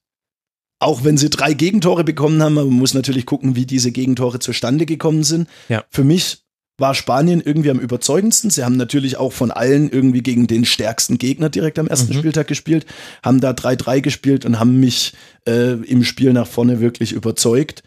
[0.78, 4.38] Auch wenn sie drei Gegentore bekommen haben, aber man muss natürlich gucken, wie diese Gegentore
[4.38, 5.50] zustande gekommen sind.
[5.68, 5.84] Ja.
[5.90, 6.44] Für mich
[6.78, 8.50] war Spanien irgendwie am überzeugendsten.
[8.50, 12.20] Sie haben natürlich auch von allen irgendwie gegen den stärksten Gegner direkt am ersten Mhm.
[12.20, 12.86] Spieltag gespielt,
[13.24, 15.14] haben da 3-3 gespielt und haben mich
[15.48, 17.82] äh, im Spiel nach vorne wirklich überzeugt.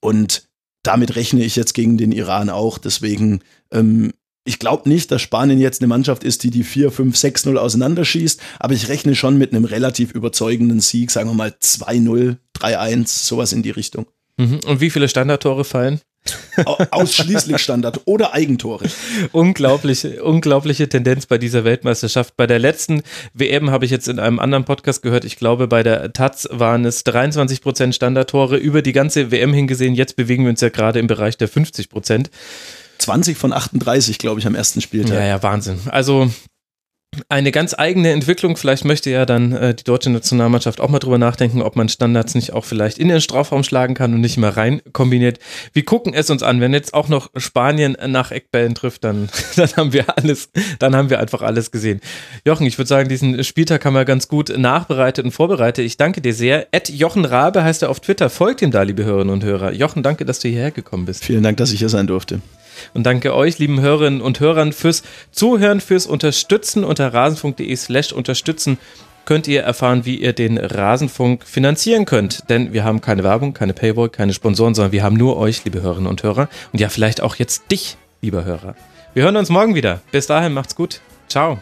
[0.00, 0.44] Und
[0.82, 2.76] damit rechne ich jetzt gegen den Iran auch.
[2.76, 3.40] Deswegen,
[3.72, 4.12] ähm,
[4.44, 8.40] ich glaube nicht, dass Spanien jetzt eine Mannschaft ist, die die 4, 5, 6-0 auseinanderschießt.
[8.58, 13.54] Aber ich rechne schon mit einem relativ überzeugenden Sieg, sagen wir mal 2-0, 3-1, sowas
[13.54, 14.04] in die Richtung.
[14.36, 14.60] Mhm.
[14.66, 16.00] Und wie viele Standardtore fallen?
[16.64, 18.86] Au- Ausschließlich Standard oder Eigentore.
[19.32, 22.36] Unglaubliche, unglaubliche Tendenz bei dieser Weltmeisterschaft.
[22.36, 23.02] Bei der letzten
[23.34, 25.24] WM habe ich jetzt in einem anderen Podcast gehört.
[25.24, 29.94] Ich glaube, bei der Taz waren es 23 Prozent Standardtore über die ganze WM hingesehen.
[29.94, 32.30] Jetzt bewegen wir uns ja gerade im Bereich der 50 Prozent.
[32.98, 35.14] 20 von 38, glaube ich, am ersten Spieltag.
[35.14, 35.78] Ja, ja, Wahnsinn.
[35.86, 36.30] Also
[37.28, 38.56] eine ganz eigene Entwicklung.
[38.56, 42.34] Vielleicht möchte ja dann äh, die deutsche Nationalmannschaft auch mal drüber nachdenken, ob man Standards
[42.34, 45.38] nicht auch vielleicht in den Strafraum schlagen kann und nicht immer rein kombiniert.
[45.72, 46.60] Wir gucken es uns an.
[46.60, 51.10] Wenn jetzt auch noch Spanien nach Eckbällen trifft, dann, dann haben wir alles, dann haben
[51.10, 52.00] wir einfach alles gesehen.
[52.44, 55.84] Jochen, ich würde sagen, diesen Spieltag haben wir ganz gut nachbereitet und vorbereitet.
[55.84, 56.68] Ich danke dir sehr.
[56.72, 58.30] Ed Jochen Rabe heißt er auf Twitter.
[58.30, 59.72] Folgt ihm da, liebe Hörerinnen und Hörer.
[59.72, 61.24] Jochen, danke, dass du hierher gekommen bist.
[61.24, 62.40] Vielen Dank, dass ich hier sein durfte.
[62.92, 66.84] Und danke euch, lieben Hörerinnen und Hörern, fürs Zuhören, fürs Unterstützen.
[66.84, 68.78] Unter rasenfunk.de slash unterstützen
[69.24, 72.50] könnt ihr erfahren, wie ihr den Rasenfunk finanzieren könnt.
[72.50, 75.82] Denn wir haben keine Werbung, keine Paywall, keine Sponsoren, sondern wir haben nur euch, liebe
[75.82, 76.48] Hörerinnen und Hörer.
[76.72, 78.74] Und ja, vielleicht auch jetzt dich, lieber Hörer.
[79.14, 80.00] Wir hören uns morgen wieder.
[80.12, 81.00] Bis dahin, macht's gut.
[81.28, 81.58] Ciao.